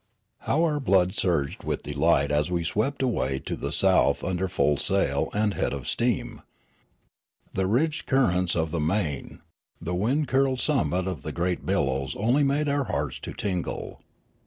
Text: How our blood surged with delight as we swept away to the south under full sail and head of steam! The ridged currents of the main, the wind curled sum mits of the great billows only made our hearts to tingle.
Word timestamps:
How 0.39 0.63
our 0.63 0.79
blood 0.79 1.13
surged 1.13 1.63
with 1.63 1.83
delight 1.83 2.31
as 2.31 2.49
we 2.49 2.63
swept 2.63 3.03
away 3.03 3.37
to 3.41 3.55
the 3.55 3.71
south 3.71 4.23
under 4.23 4.47
full 4.47 4.75
sail 4.75 5.29
and 5.31 5.53
head 5.53 5.73
of 5.73 5.87
steam! 5.87 6.41
The 7.53 7.67
ridged 7.67 8.07
currents 8.07 8.55
of 8.55 8.71
the 8.71 8.79
main, 8.79 9.41
the 9.79 9.93
wind 9.93 10.27
curled 10.27 10.59
sum 10.59 10.89
mits 10.89 11.07
of 11.07 11.21
the 11.21 11.31
great 11.31 11.67
billows 11.67 12.15
only 12.15 12.41
made 12.43 12.67
our 12.67 12.85
hearts 12.85 13.19
to 13.19 13.33
tingle. 13.35 14.01